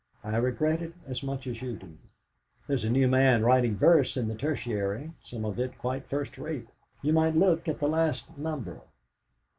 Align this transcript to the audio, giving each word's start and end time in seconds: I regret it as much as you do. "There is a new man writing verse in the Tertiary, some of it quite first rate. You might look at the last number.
I 0.23 0.35
regret 0.37 0.81
it 0.81 0.95
as 1.05 1.21
much 1.21 1.45
as 1.45 1.61
you 1.61 1.75
do. 1.75 1.95
"There 2.65 2.73
is 2.75 2.83
a 2.83 2.89
new 2.89 3.07
man 3.07 3.43
writing 3.43 3.75
verse 3.77 4.17
in 4.17 4.29
the 4.29 4.33
Tertiary, 4.35 5.11
some 5.19 5.45
of 5.45 5.59
it 5.59 5.77
quite 5.77 6.07
first 6.09 6.39
rate. 6.39 6.69
You 7.03 7.13
might 7.13 7.35
look 7.35 7.67
at 7.67 7.77
the 7.77 7.87
last 7.87 8.35
number. 8.35 8.81